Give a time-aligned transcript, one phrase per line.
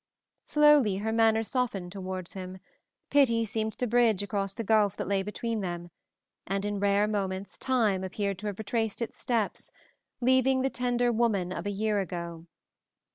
[0.45, 2.57] Slowly her manner softened toward him,
[3.11, 5.91] pity seemed to bridge across the gulf that lay between them,
[6.47, 9.71] and in rare moments time appeared to have retraced its steps,
[10.19, 12.47] leaving the tender woman of a year ago.